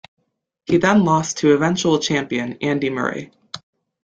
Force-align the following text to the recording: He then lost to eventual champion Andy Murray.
He 0.65 0.77
then 0.77 1.03
lost 1.05 1.37
to 1.37 1.53
eventual 1.53 1.99
champion 1.99 2.53
Andy 2.59 2.89
Murray. 2.89 3.29